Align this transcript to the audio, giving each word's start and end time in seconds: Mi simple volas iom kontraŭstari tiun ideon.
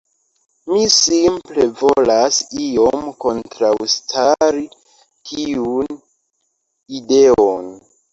Mi 0.69 0.79
simple 0.93 1.65
volas 1.81 2.39
iom 2.61 3.03
kontraŭstari 3.25 4.63
tiun 5.33 5.99
ideon. 7.01 7.69